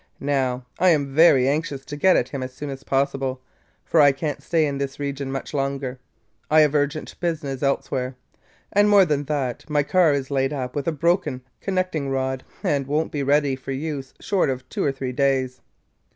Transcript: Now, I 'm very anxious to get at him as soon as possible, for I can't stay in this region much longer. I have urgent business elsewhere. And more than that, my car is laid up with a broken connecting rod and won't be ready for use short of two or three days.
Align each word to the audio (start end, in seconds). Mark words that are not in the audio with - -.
Now, 0.19 0.65
I 0.79 0.95
'm 0.95 1.13
very 1.13 1.47
anxious 1.47 1.85
to 1.85 1.95
get 1.95 2.15
at 2.15 2.29
him 2.29 2.41
as 2.41 2.51
soon 2.55 2.71
as 2.71 2.83
possible, 2.83 3.39
for 3.85 4.01
I 4.01 4.11
can't 4.11 4.41
stay 4.41 4.65
in 4.65 4.79
this 4.79 4.99
region 4.99 5.31
much 5.31 5.53
longer. 5.53 5.99
I 6.49 6.61
have 6.61 6.73
urgent 6.73 7.13
business 7.19 7.61
elsewhere. 7.61 8.15
And 8.73 8.89
more 8.89 9.05
than 9.05 9.25
that, 9.25 9.69
my 9.69 9.83
car 9.83 10.11
is 10.13 10.31
laid 10.31 10.53
up 10.53 10.75
with 10.75 10.87
a 10.87 10.91
broken 10.91 11.43
connecting 11.59 12.09
rod 12.09 12.43
and 12.63 12.87
won't 12.87 13.11
be 13.11 13.21
ready 13.21 13.55
for 13.55 13.73
use 13.73 14.15
short 14.19 14.49
of 14.49 14.67
two 14.69 14.83
or 14.83 14.91
three 14.91 15.11
days. 15.11 15.61